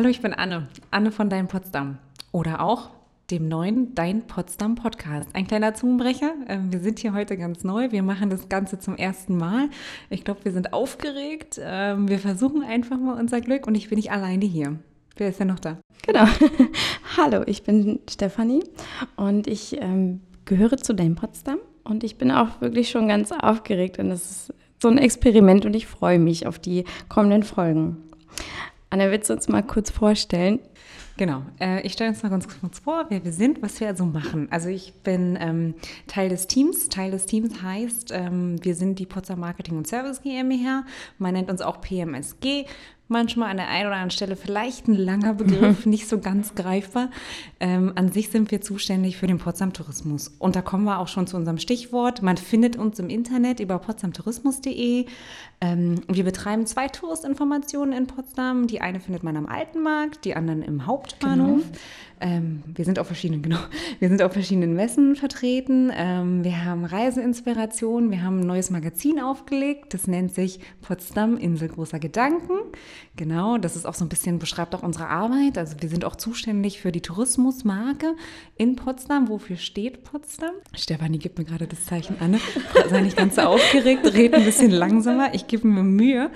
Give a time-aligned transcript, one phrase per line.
[0.00, 0.66] Hallo, ich bin Anne.
[0.90, 1.98] Anne von Dein Potsdam.
[2.32, 2.88] Oder auch
[3.30, 5.28] dem neuen Dein Potsdam Podcast.
[5.34, 6.32] Ein kleiner Zungenbrecher.
[6.48, 7.92] Ähm, wir sind hier heute ganz neu.
[7.92, 9.68] Wir machen das Ganze zum ersten Mal.
[10.08, 11.60] Ich glaube, wir sind aufgeregt.
[11.62, 14.78] Ähm, wir versuchen einfach mal unser Glück und ich bin nicht alleine hier.
[15.18, 15.76] Wer ist denn noch da?
[16.06, 16.24] Genau.
[17.18, 18.64] Hallo, ich bin Stefanie
[19.16, 23.98] und ich ähm, gehöre zu Dein Potsdam und ich bin auch wirklich schon ganz aufgeregt
[23.98, 27.98] und das ist so ein Experiment und ich freue mich auf die kommenden Folgen.
[28.92, 30.58] Anna, willst du uns mal kurz vorstellen?
[31.16, 34.04] Genau, äh, ich stelle uns mal ganz kurz vor, wer wir sind, was wir also
[34.04, 34.48] machen.
[34.50, 35.74] Also ich bin ähm,
[36.08, 36.88] Teil des Teams.
[36.88, 40.84] Teil des Teams heißt, ähm, wir sind die Potsdam Marketing und Service GmbH.
[41.18, 42.64] Man nennt uns auch PMSG
[43.10, 47.10] manchmal an der einen oder anderen Stelle vielleicht ein langer Begriff, nicht so ganz greifbar.
[47.58, 50.28] Ähm, an sich sind wir zuständig für den Potsdam Tourismus.
[50.38, 52.22] Und da kommen wir auch schon zu unserem Stichwort.
[52.22, 55.06] Man findet uns im Internet über potsdamtourismus.de.
[55.60, 58.66] Ähm, wir betreiben zwei Touristinformationen in Potsdam.
[58.66, 61.62] Die eine findet man am Altenmarkt, die anderen im Hauptbahnhof.
[61.62, 61.78] Genau.
[62.20, 63.58] Ähm, wir sind auf verschiedenen, genau,
[63.98, 65.90] wir sind auf verschiedenen Messen vertreten.
[65.94, 69.94] Ähm, wir haben Reiseinspiration, wir haben ein neues Magazin aufgelegt.
[69.94, 72.58] Das nennt sich Potsdam Insel großer Gedanken.
[73.16, 75.58] Genau, das ist auch so ein bisschen, beschreibt auch unsere Arbeit.
[75.58, 78.14] Also wir sind auch zuständig für die Tourismusmarke
[78.56, 79.28] in Potsdam.
[79.28, 80.52] Wofür steht Potsdam?
[80.74, 82.40] Stefanie gibt mir gerade das Zeichen an.
[82.88, 85.34] Sei nicht ganz so aufgeregt, red ein bisschen langsamer.
[85.34, 86.30] Ich gebe mir Mühe.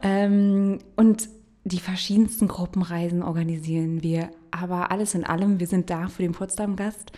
[0.00, 1.28] Ähm, und
[1.64, 4.30] die verschiedensten Gruppenreisen organisieren wir.
[4.50, 7.12] Aber alles in allem, wir sind da für den Potsdam-Gast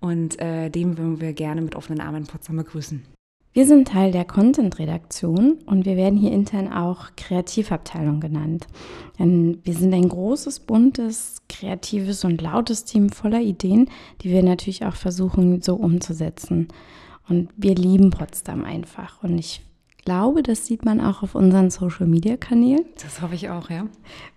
[0.00, 3.04] und äh, dem würden wir gerne mit offenen Armen in Potsdam begrüßen.
[3.52, 8.68] Wir sind Teil der Content-Redaktion und wir werden hier intern auch Kreativabteilung genannt.
[9.18, 13.90] Denn wir sind ein großes, buntes, kreatives und lautes Team voller Ideen,
[14.22, 16.68] die wir natürlich auch versuchen so umzusetzen.
[17.28, 19.20] Und wir lieben Potsdam einfach.
[19.24, 19.62] Und ich
[20.04, 22.84] glaube, das sieht man auch auf unseren Social-Media-Kanälen.
[23.02, 23.86] Das hoffe ich auch, ja.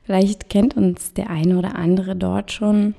[0.02, 2.96] Vielleicht kennt uns der eine oder andere dort schon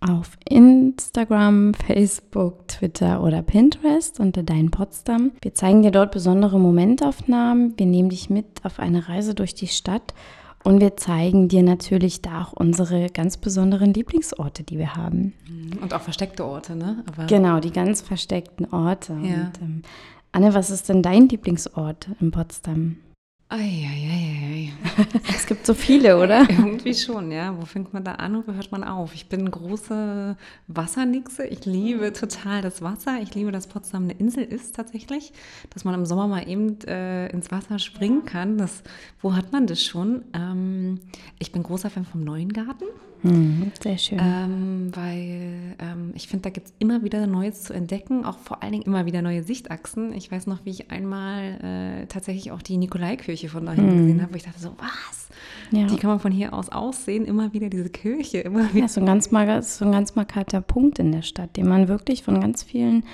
[0.00, 5.32] auf Instagram, Facebook, Twitter oder Pinterest unter Dein Potsdam.
[5.40, 7.74] Wir zeigen dir dort besondere Momentaufnahmen.
[7.76, 10.14] Wir nehmen dich mit auf eine Reise durch die Stadt
[10.64, 15.34] und wir zeigen dir natürlich da auch unsere ganz besonderen Lieblingsorte, die wir haben.
[15.80, 17.04] Und auch versteckte Orte, ne?
[17.06, 19.12] Aber genau, die ganz versteckten Orte.
[19.12, 19.18] Ja.
[19.18, 19.82] Und, ähm,
[20.32, 22.96] Anne, was ist denn dein Lieblingsort in Potsdam?
[23.48, 24.72] Eieieiei.
[25.34, 26.48] es gibt so viele, oder?
[26.48, 27.56] Irgendwie schon, ja.
[27.56, 29.14] Wo fängt man da an und wo hört man auf?
[29.14, 31.46] Ich bin große Wassernixe.
[31.46, 33.18] Ich liebe total das Wasser.
[33.22, 35.32] Ich liebe, dass Potsdam eine Insel ist tatsächlich.
[35.70, 38.56] Dass man im Sommer mal eben äh, ins Wasser springen kann.
[38.56, 38.82] Das,
[39.20, 40.24] wo hat man das schon?
[40.32, 41.00] Ähm,
[41.38, 42.86] ich bin großer Fan vom Neuen Garten.
[43.24, 44.18] Mhm, sehr schön.
[44.20, 48.62] Ähm, weil ähm, ich finde, da gibt es immer wieder Neues zu entdecken, auch vor
[48.62, 50.12] allen Dingen immer wieder neue Sichtachsen.
[50.12, 53.98] Ich weiß noch, wie ich einmal äh, tatsächlich auch die Nikolaikirche von dahin mhm.
[53.98, 55.28] gesehen habe, wo ich dachte so, was?
[55.70, 55.86] Ja.
[55.86, 58.38] Die kann man von hier aus aussehen, immer wieder diese Kirche.
[58.38, 58.80] Immer wieder.
[58.80, 59.28] Ja, so ein, ganz,
[59.78, 63.04] so ein ganz markanter Punkt in der Stadt, den man wirklich von ganz vielen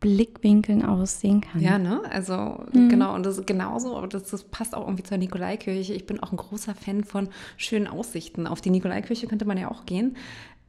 [0.00, 1.60] Blickwinkeln aussehen kann.
[1.60, 2.00] Ja, ne?
[2.10, 2.88] Also mhm.
[2.88, 5.92] genau, und das ist genauso, aber das, das, passt auch irgendwie zur Nikolaikirche.
[5.92, 7.28] Ich bin auch ein großer Fan von
[7.58, 8.46] schönen Aussichten.
[8.46, 10.16] Auf die Nikolaikirche könnte man ja auch gehen.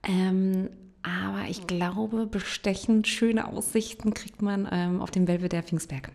[0.03, 0.69] Ähm,
[1.03, 6.12] aber ich glaube, bestechend schöne Aussichten kriegt man ähm, auf dem Belvedere Pfingstberg.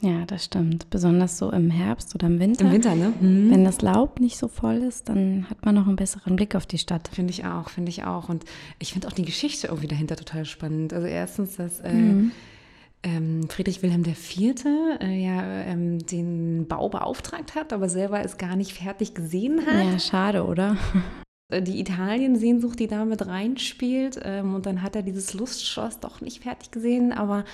[0.00, 0.90] Ja, das stimmt.
[0.90, 2.64] Besonders so im Herbst oder im Winter.
[2.64, 3.12] Im Winter, ne?
[3.20, 3.50] Mhm.
[3.50, 6.66] Wenn das Laub nicht so voll ist, dann hat man noch einen besseren Blick auf
[6.66, 7.08] die Stadt.
[7.08, 8.28] Finde ich auch, finde ich auch.
[8.28, 8.44] Und
[8.78, 10.92] ich finde auch die Geschichte irgendwie dahinter total spannend.
[10.92, 12.30] Also erstens, dass äh, mhm.
[13.02, 14.64] ähm, Friedrich Wilhelm IV.
[15.00, 19.84] Äh, ja ähm, den Bau beauftragt hat, aber selber es gar nicht fertig gesehen hat.
[19.84, 20.76] Ja, schade, oder?
[21.50, 24.20] Äh, die Italien-Sehnsucht, die da mit reinspielt.
[24.22, 27.44] Ähm, und dann hat er dieses Lustschloss doch nicht fertig gesehen, aber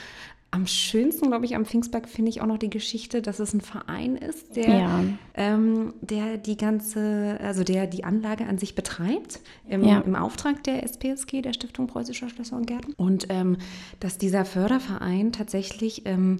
[0.55, 3.61] am schönsten, glaube ich, am Pfingstberg finde ich auch noch die Geschichte, dass es ein
[3.61, 5.05] Verein ist, der, ja.
[5.35, 9.99] ähm, der die ganze, also der die Anlage an sich betreibt, im, ja.
[9.99, 12.93] im Auftrag der SPSG, der Stiftung Preußischer Schlösser und Gärten.
[12.93, 13.57] Und ähm,
[13.99, 16.39] dass dieser Förderverein tatsächlich ähm,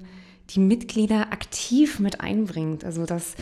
[0.51, 2.85] die Mitglieder aktiv mit einbringt.
[2.85, 3.35] Also dass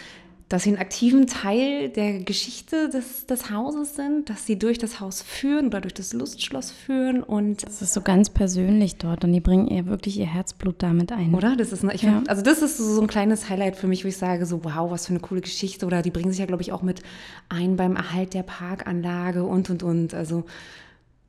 [0.52, 5.00] dass sie einen aktiven Teil der Geschichte des, des Hauses sind, dass sie durch das
[5.00, 9.32] Haus führen oder durch das Lustschloss führen und das ist so ganz persönlich dort und
[9.32, 11.34] die bringen ihr wirklich ihr Herzblut damit ein.
[11.34, 11.56] Oder?
[11.56, 12.12] Das ist, ich ja.
[12.12, 14.90] find, also das ist so ein kleines Highlight für mich, wo ich sage so wow,
[14.90, 17.02] was für eine coole Geschichte oder die bringen sich ja glaube ich auch mit
[17.48, 20.12] ein beim Erhalt der Parkanlage und und und.
[20.12, 20.44] Also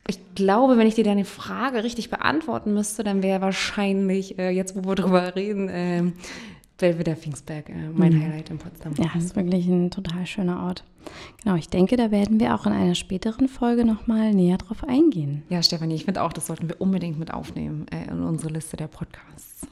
[0.05, 4.75] ich glaube, wenn ich dir deine Frage richtig beantworten müsste, dann wäre wahrscheinlich, äh, jetzt
[4.75, 6.03] wo wir drüber reden, äh,
[6.77, 8.23] Belvedere Pfingstberg, äh, mein mhm.
[8.23, 8.93] Highlight in Potsdam.
[8.97, 10.83] Ja, ist wirklich ein total schöner Ort.
[11.43, 15.43] Genau, ich denke, da werden wir auch in einer späteren Folge nochmal näher drauf eingehen.
[15.49, 18.77] Ja, Stefanie, ich finde auch, das sollten wir unbedingt mit aufnehmen äh, in unsere Liste
[18.77, 19.67] der Podcasts.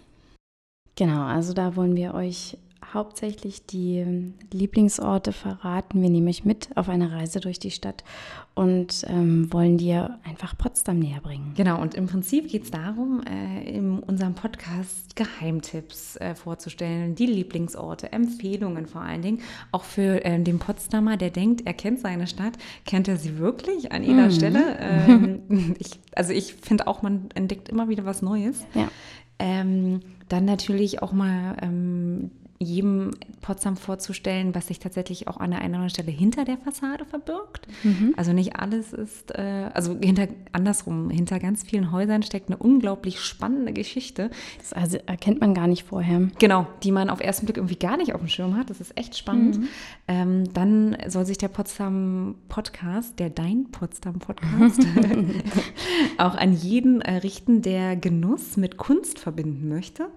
[0.96, 2.58] Genau, also da wollen wir euch
[2.94, 6.02] hauptsächlich die Lieblingsorte verraten.
[6.02, 8.04] Wir nehmen euch mit auf eine Reise durch die Stadt
[8.54, 11.54] und ähm, wollen dir einfach Potsdam näher bringen.
[11.56, 17.28] Genau, und im Prinzip geht es darum, äh, in unserem Podcast Geheimtipps äh, vorzustellen, die
[17.28, 19.40] Lieblingsorte, Empfehlungen vor allen Dingen.
[19.72, 23.92] Auch für äh, den Potsdamer, der denkt, er kennt seine Stadt, kennt er sie wirklich
[23.94, 24.32] an jeder mhm.
[24.32, 24.78] Stelle.
[24.80, 28.66] Ähm, ich, also ich finde auch, man entdeckt immer wieder was Neues.
[28.74, 28.90] Ja.
[29.40, 33.12] Ähm, dann natürlich auch mal ähm, jedem
[33.42, 37.06] Potsdam vorzustellen, was sich tatsächlich auch an der einen oder anderen Stelle hinter der Fassade
[37.06, 37.68] verbirgt.
[37.84, 38.14] Mhm.
[38.18, 43.20] Also nicht alles ist, äh, also hinter, andersrum, hinter ganz vielen Häusern steckt eine unglaublich
[43.20, 44.30] spannende Geschichte.
[44.60, 46.30] Das also erkennt man gar nicht vorher.
[46.40, 48.70] Genau, die man auf ersten Blick irgendwie gar nicht auf dem Schirm hat.
[48.70, 49.58] Das ist echt spannend.
[49.58, 49.68] Mhm.
[50.08, 54.86] Ähm, dann soll sich der Potsdam Podcast, der Dein Potsdam Podcast,
[56.18, 60.08] auch an jeden äh, richten, der Genuss mit Kunst verbinden möchte.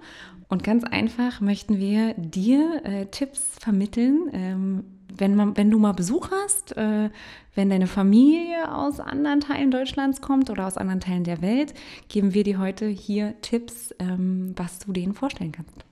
[0.48, 4.84] Und ganz einfach möchten wir dir äh, Tipps vermitteln, ähm,
[5.16, 7.10] wenn, man, wenn du mal Besuch hast, äh,
[7.54, 11.74] wenn deine Familie aus anderen Teilen Deutschlands kommt oder aus anderen Teilen der Welt,
[12.08, 15.84] geben wir dir heute hier Tipps, ähm, was du denen vorstellen kannst.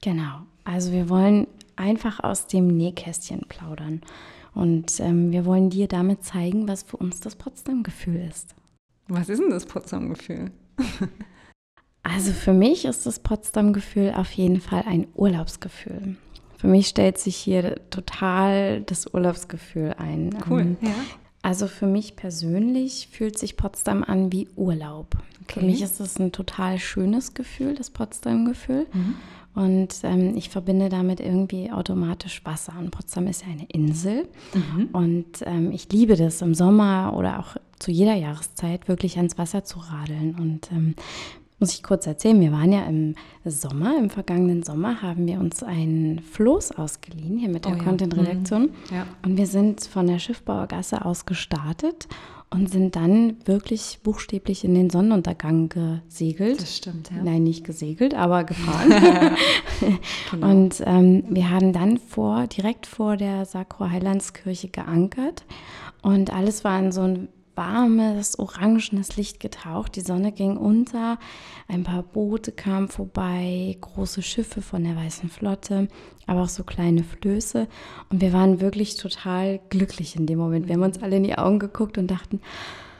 [0.00, 1.46] Genau, also wir wollen
[1.76, 4.02] einfach aus dem Nähkästchen plaudern.
[4.54, 8.54] Und ähm, wir wollen dir damit zeigen, was für uns das Potsdam-Gefühl ist.
[9.08, 10.50] Was ist denn das Potsdam-Gefühl?
[12.02, 16.16] Also für mich ist das Potsdam-Gefühl auf jeden Fall ein Urlaubsgefühl.
[16.58, 20.30] Für mich stellt sich hier total das Urlaubsgefühl ein.
[20.48, 20.94] Cool, ähm, ja.
[21.42, 25.16] Also für mich persönlich fühlt sich Potsdam an wie Urlaub.
[25.42, 25.60] Okay.
[25.60, 28.86] Für mich ist es ein total schönes Gefühl, das Potsdam-Gefühl.
[28.92, 29.14] Mhm.
[29.54, 32.74] Und ähm, ich verbinde damit irgendwie automatisch Wasser.
[32.78, 34.28] Und Potsdam ist ja eine Insel.
[34.54, 34.88] Mhm.
[34.92, 39.64] Und ähm, ich liebe das im Sommer oder auch zu jeder Jahreszeit wirklich ans Wasser
[39.64, 40.36] zu radeln.
[40.36, 40.94] Und ähm,
[41.62, 43.14] muss ich kurz erzählen, wir waren ja im
[43.44, 47.84] Sommer, im vergangenen Sommer haben wir uns ein Floß ausgeliehen hier mit der oh ja.
[47.84, 48.62] Content-Redaktion.
[48.62, 48.94] Mhm.
[48.94, 49.06] Ja.
[49.24, 52.08] Und wir sind von der Schiffbauergasse aus gestartet
[52.50, 56.60] und sind dann wirklich buchstäblich in den Sonnenuntergang gesegelt.
[56.60, 57.22] Das stimmt, ja.
[57.22, 58.90] Nein, nicht gesegelt, aber gefahren.
[60.32, 60.50] genau.
[60.50, 65.44] Und ähm, wir haben dann vor, direkt vor der Sakro Heilandskirche geankert
[66.02, 69.96] und alles war in so ein warmes, orangenes Licht getaucht.
[69.96, 71.18] Die Sonne ging unter,
[71.68, 75.88] ein paar Boote kamen vorbei, große Schiffe von der Weißen Flotte,
[76.26, 77.68] aber auch so kleine Flöße.
[78.10, 80.68] Und wir waren wirklich total glücklich in dem Moment.
[80.68, 82.40] Wir haben uns alle in die Augen geguckt und dachten,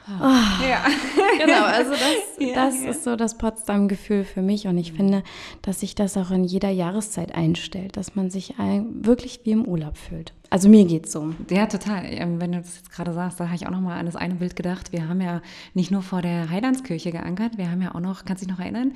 [0.07, 0.83] Oh, ja.
[1.37, 2.01] genau, also das,
[2.39, 2.89] ja, das ja.
[2.89, 4.97] ist so das Potsdam-Gefühl für mich und ich mhm.
[4.97, 5.23] finde,
[5.61, 9.97] dass sich das auch in jeder Jahreszeit einstellt, dass man sich wirklich wie im Urlaub
[9.97, 10.33] fühlt.
[10.49, 11.33] Also mir geht's so.
[11.49, 12.03] Ja, total.
[12.05, 14.15] Ähm, wenn du das jetzt gerade sagst, da habe ich auch noch mal an das
[14.15, 14.91] eine Bild gedacht.
[14.91, 15.41] Wir haben ja
[15.73, 18.63] nicht nur vor der Heilandskirche geankert, wir haben ja auch noch, kannst du dich noch
[18.63, 18.93] erinnern,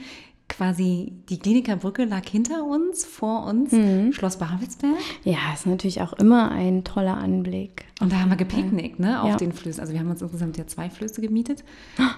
[0.57, 4.11] quasi die Klinikerbrücke lag hinter uns, vor uns, mhm.
[4.11, 4.97] Schloss Babelsberg.
[5.23, 7.85] Ja, ist natürlich auch immer ein toller Anblick.
[8.01, 9.37] Und da haben wir gepicknickt, ne, auf ja.
[9.37, 9.79] den Flößen.
[9.79, 11.63] Also wir haben uns insgesamt ja zwei Flöße gemietet.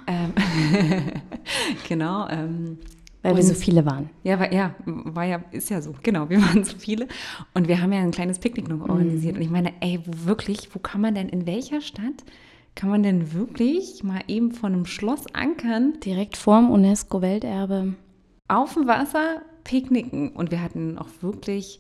[0.07, 0.31] ähm,
[1.89, 2.29] genau.
[2.29, 2.77] Ähm,
[3.21, 4.09] weil wir so viele waren.
[4.23, 7.09] Ja, war, ja, war ja, ist ja so, genau, wir waren so viele.
[7.53, 9.33] Und wir haben ja ein kleines Picknick noch organisiert.
[9.33, 9.39] Mhm.
[9.39, 12.23] Und ich meine, ey, wo wirklich, wo kann man denn, in welcher Stadt
[12.75, 15.99] kann man denn wirklich mal eben von einem Schloss ankern?
[15.99, 17.95] Direkt vorm UNESCO-Welterbe
[18.49, 20.31] auf dem Wasser picknicken.
[20.31, 21.79] Und wir hatten auch wirklich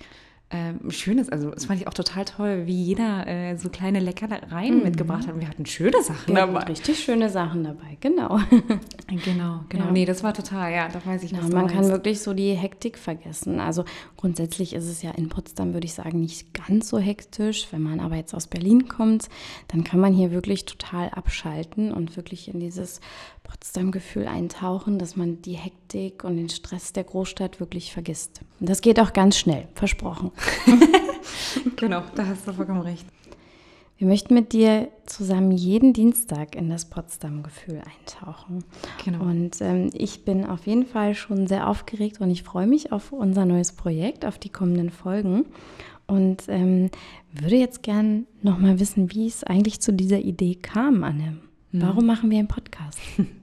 [0.51, 4.77] ähm, schönes, also das fand ich auch total toll, wie jeder äh, so kleine Leckereien
[4.77, 4.83] mhm.
[4.83, 5.35] mitgebracht hat.
[5.35, 6.63] Und wir hatten schöne Sachen wir dabei.
[6.63, 8.39] Richtig schöne Sachen dabei, genau.
[9.07, 9.85] genau, genau.
[9.85, 9.91] Ja.
[9.91, 11.43] Nee, das war total, ja, da weiß ich nicht.
[11.43, 13.59] Ja, man kann wirklich so die Hektik vergessen.
[13.59, 13.85] Also
[14.17, 17.67] grundsätzlich ist es ja in Potsdam, würde ich sagen, nicht ganz so hektisch.
[17.69, 19.29] Wenn man aber jetzt aus Berlin kommt,
[19.67, 23.01] dann kann man hier wirklich total abschalten und wirklich in dieses
[23.49, 28.41] Potsdam-Gefühl eintauchen, dass man die Hektik und den Stress der Großstadt wirklich vergisst.
[28.59, 30.31] Und das geht auch ganz schnell, versprochen.
[31.75, 33.05] genau, da hast du vollkommen recht.
[33.97, 38.63] Wir möchten mit dir zusammen jeden Dienstag in das Potsdam-Gefühl eintauchen.
[39.03, 39.23] Genau.
[39.23, 43.11] Und ähm, ich bin auf jeden Fall schon sehr aufgeregt und ich freue mich auf
[43.11, 45.45] unser neues Projekt, auf die kommenden Folgen.
[46.07, 46.91] Und ähm,
[47.33, 51.37] würde jetzt gern nochmal wissen, wie es eigentlich zu dieser Idee kam, Anne.
[51.71, 51.81] Mhm.
[51.81, 52.99] Warum machen wir einen Podcast?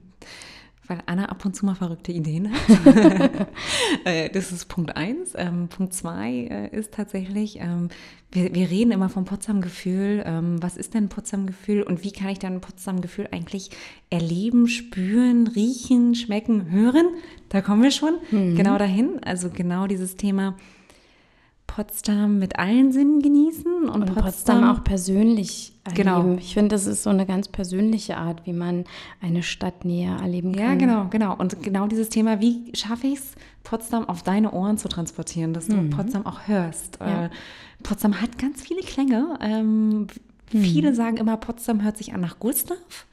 [0.87, 3.47] weil Anna ab und zu mal verrückte Ideen hat.
[4.03, 5.33] Äh, das ist Punkt eins.
[5.35, 7.89] Ähm, Punkt zwei äh, ist tatsächlich, ähm,
[8.31, 10.23] wir, wir, reden immer vom Potsdam-Gefühl.
[10.25, 13.71] Ähm, was ist denn Potsdam-Gefühl und wie kann ich dann Potsdam-Gefühl eigentlich
[14.09, 17.07] erleben, spüren, riechen, schmecken, hören?
[17.49, 18.55] Da kommen wir schon mhm.
[18.55, 19.19] genau dahin.
[19.23, 20.55] Also genau dieses Thema
[21.77, 25.95] Potsdam mit allen Sinnen genießen und, und Potsdam, Potsdam, auch persönlich erleben.
[25.95, 26.35] Genau.
[26.39, 28.85] Ich finde, das ist so eine ganz persönliche Art, wie man
[29.21, 30.63] eine Stadt näher erleben kann.
[30.63, 31.35] Ja, genau, genau.
[31.35, 35.67] Und genau dieses Thema, wie schaffe ich es, Potsdam auf deine Ohren zu transportieren, dass
[35.67, 35.91] du mhm.
[35.91, 36.97] Potsdam auch hörst.
[36.99, 37.25] Ja.
[37.25, 37.29] Äh,
[37.83, 39.37] Potsdam hat ganz viele Klänge.
[39.39, 40.07] Ähm, mhm.
[40.49, 43.05] Viele sagen immer, Potsdam hört sich an nach Gustav.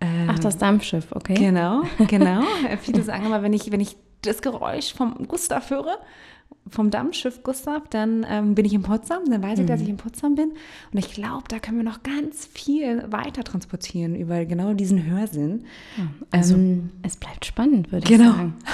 [0.00, 1.34] Ähm, Ach, das Dampfschiff, okay.
[1.34, 2.44] Genau, genau.
[2.80, 5.98] Viele sagen immer, wenn ich, wenn ich das Geräusch vom Gustav höre,
[6.68, 9.68] vom Dampfschiff Gustav, dann ähm, bin ich in Potsdam, dann weiß ich, mhm.
[9.68, 10.52] dass ich in Potsdam bin.
[10.92, 15.64] Und ich glaube, da können wir noch ganz viel weiter transportieren über genau diesen Hörsinn.
[15.96, 18.30] Ja, also ähm, es bleibt spannend, würde genau.
[18.30, 18.54] ich sagen.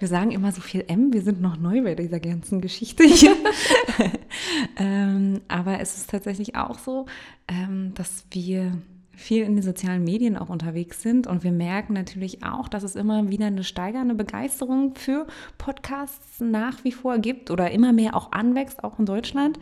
[0.00, 3.36] Wir sagen immer so viel M, wir sind noch neu bei dieser ganzen Geschichte hier.
[4.76, 7.06] ähm, aber es ist tatsächlich auch so,
[7.48, 8.72] ähm, dass wir
[9.18, 11.26] viel in den sozialen Medien auch unterwegs sind.
[11.26, 15.26] Und wir merken natürlich auch, dass es immer wieder eine steigernde Begeisterung für
[15.58, 19.58] Podcasts nach wie vor gibt oder immer mehr auch anwächst, auch in Deutschland.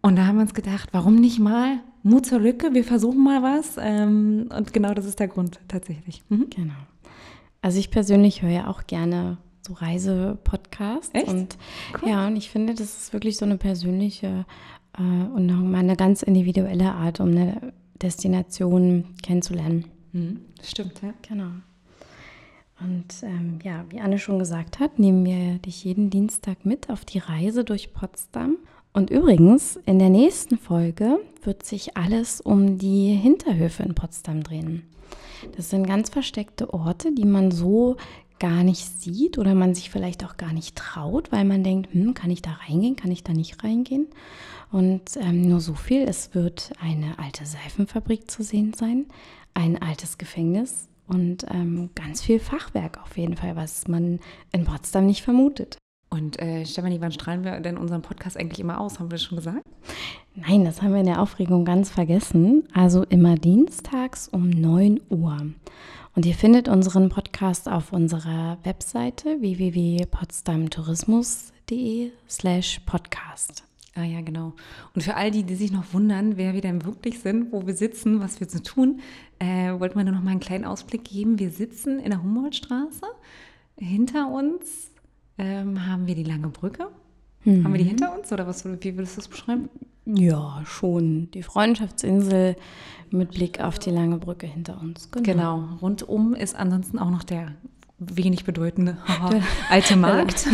[0.00, 2.74] Und da haben wir uns gedacht, warum nicht mal Mut zur Lücke?
[2.74, 3.76] Wir versuchen mal was.
[3.80, 6.22] Ähm, und genau das ist der Grund tatsächlich.
[6.28, 6.50] Mhm.
[6.50, 6.74] Genau.
[7.62, 11.14] Also ich persönlich höre ja auch gerne so Reisepodcasts.
[11.14, 11.28] Echt?
[11.28, 11.56] Und
[12.02, 12.10] cool.
[12.10, 14.46] ja, und ich finde, das ist wirklich so eine persönliche
[14.96, 19.86] äh, und nochmal eine ganz individuelle Art, um eine Destination kennenzulernen.
[20.12, 21.14] Mhm, stimmt, ja.
[21.28, 21.50] Genau.
[22.80, 27.04] Und ähm, ja, wie Anne schon gesagt hat, nehmen wir dich jeden Dienstag mit auf
[27.04, 28.56] die Reise durch Potsdam.
[28.92, 34.84] Und übrigens, in der nächsten Folge wird sich alles um die Hinterhöfe in Potsdam drehen.
[35.56, 37.96] Das sind ganz versteckte Orte, die man so
[38.38, 42.14] gar nicht sieht oder man sich vielleicht auch gar nicht traut, weil man denkt, hm,
[42.14, 44.08] kann ich da reingehen, kann ich da nicht reingehen?
[44.70, 49.06] Und ähm, nur so viel, es wird eine alte Seifenfabrik zu sehen sein,
[49.54, 54.20] ein altes Gefängnis und ähm, ganz viel Fachwerk auf jeden Fall, was man
[54.52, 55.78] in Potsdam nicht vermutet.
[56.10, 58.98] Und äh, Stefanie, wann strahlen wir denn unseren Podcast eigentlich immer aus?
[58.98, 59.62] Haben wir das schon gesagt?
[60.34, 62.64] Nein, das haben wir in der Aufregung ganz vergessen.
[62.72, 65.36] Also immer dienstags um 9 Uhr.
[66.18, 73.62] Und ihr findet unseren Podcast auf unserer Webseite www.potsdamtourismus.de slash podcast.
[73.94, 74.54] Ah ja, genau.
[74.96, 77.74] Und für all die, die sich noch wundern, wer wir denn wirklich sind, wo wir
[77.74, 78.98] sitzen, was wir so tun,
[79.38, 81.38] äh, wollten wir nur noch mal einen kleinen Ausblick geben.
[81.38, 83.06] Wir sitzen in der Humboldtstraße.
[83.76, 84.90] Hinter uns
[85.38, 86.88] ähm, haben wir die Lange Brücke.
[87.44, 87.64] Mhm.
[87.64, 89.68] Haben wir die hinter uns oder was, wie würdest du das beschreiben?
[90.06, 91.30] Ja, schon.
[91.32, 92.56] Die Freundschaftsinsel
[93.10, 95.10] mit Blick auf die Lange Brücke hinter uns.
[95.10, 95.22] Genau.
[95.24, 95.68] genau.
[95.80, 97.52] Rundum ist ansonsten auch noch der
[97.98, 98.96] wenig bedeutende
[99.68, 100.46] alte Markt,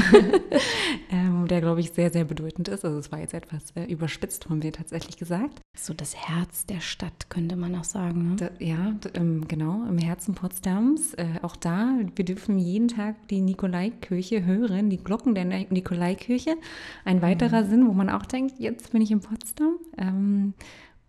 [1.48, 2.84] der, glaube ich, sehr, sehr bedeutend ist.
[2.84, 5.60] Also es war jetzt etwas äh, überspitzt von mir tatsächlich gesagt.
[5.76, 8.30] So das Herz der Stadt, könnte man auch sagen.
[8.30, 8.36] Ne?
[8.36, 11.14] Da, ja, ähm, genau, im Herzen Potsdams.
[11.14, 16.56] Äh, auch da, wir dürfen jeden Tag die Nikolaikirche hören, die Glocken der Nikolaikirche.
[17.04, 17.70] Ein weiterer mhm.
[17.70, 19.76] Sinn, wo man auch denkt, jetzt bin ich in Potsdam.
[19.98, 20.54] Ähm,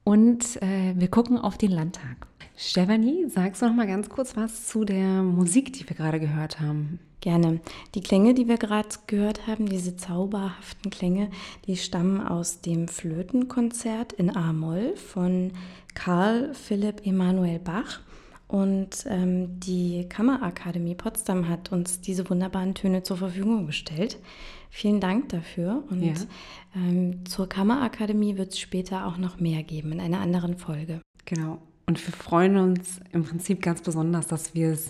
[0.04, 2.28] und äh, wir gucken auf den Landtag.
[2.58, 6.60] Stefanie, sagst du noch mal ganz kurz was zu der Musik, die wir gerade gehört
[6.62, 7.00] haben?
[7.20, 7.60] Gerne.
[7.96, 11.30] Die Klänge, die wir gerade gehört haben, diese zauberhaften Klänge,
[11.66, 15.52] die stammen aus dem Flötenkonzert in A-Moll von
[15.96, 18.00] Karl Philipp Emanuel Bach.
[18.48, 24.18] Und ähm, die Kammerakademie Potsdam hat uns diese wunderbaren Töne zur Verfügung gestellt.
[24.70, 25.84] Vielen Dank dafür.
[25.90, 26.14] Und ja.
[26.76, 31.02] ähm, zur Kammerakademie wird es später auch noch mehr geben in einer anderen Folge.
[31.26, 31.58] Genau.
[31.88, 34.90] Und wir freuen uns im Prinzip ganz besonders, dass wir es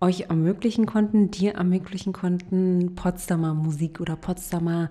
[0.00, 4.90] euch ermöglichen konnten, dir ermöglichen konnten, Potsdamer Musik oder Potsdamer,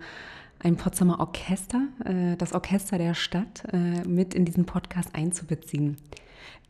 [0.59, 5.97] ein Potsdamer Orchester, äh, das Orchester der Stadt, äh, mit in diesen Podcast einzubeziehen.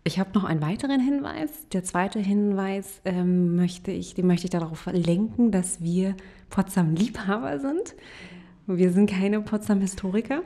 [0.05, 1.49] Ich habe noch einen weiteren Hinweis.
[1.73, 6.15] Der zweite Hinweis ähm, möchte ich, den möchte ich darauf lenken, dass wir
[6.49, 7.95] Potsdam-Liebhaber sind.
[8.65, 10.41] Wir sind keine Potsdam-Historiker.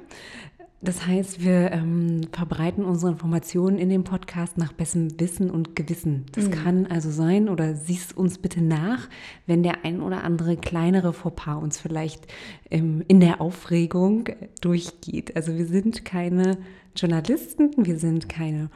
[0.84, 6.25] Das heißt, wir ähm, verbreiten unsere Informationen in dem Podcast nach bestem Wissen und Gewissen.
[6.34, 6.52] Das mhm.
[6.52, 9.08] kann also sein, oder siehst uns bitte nach,
[9.48, 12.28] wenn der ein oder andere kleinere Fauxpas uns vielleicht
[12.70, 14.25] ähm, in der Aufregung
[14.60, 15.38] durchgeht.
[15.38, 16.58] Also wir sind keine
[16.98, 18.70] Journalisten, wir sind keine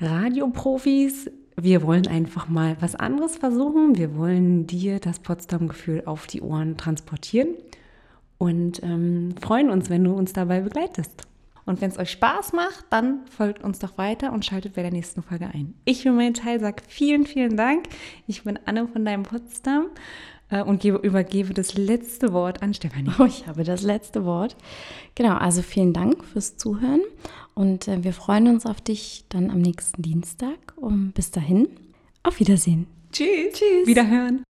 [0.00, 1.30] Radioprofis.
[1.60, 3.98] Wir wollen einfach mal was anderes versuchen.
[3.98, 7.48] Wir wollen dir das Potsdam-Gefühl auf die Ohren transportieren
[8.40, 11.26] und ähm, freuen uns, wenn du uns dabei begleitest.
[11.66, 14.90] Und wenn es euch Spaß macht, dann folgt uns doch weiter und schaltet bei der
[14.90, 15.74] nächsten Folge ein.
[15.84, 17.84] Ich für meinen Teil sage vielen, vielen Dank.
[18.26, 19.88] Ich bin Anne von deinem Potsdam
[20.48, 23.10] äh, und gebe, übergebe das letzte Wort an Stefanie.
[23.18, 24.56] Oh, ich habe das letzte Wort.
[25.14, 27.02] Genau, also vielen Dank fürs Zuhören
[27.54, 30.56] und äh, wir freuen uns auf dich dann am nächsten Dienstag.
[30.76, 31.68] Und bis dahin,
[32.22, 32.86] auf Wiedersehen.
[33.12, 33.52] Tschüss.
[33.52, 33.86] Tschüss.
[33.86, 34.44] Wiederhören.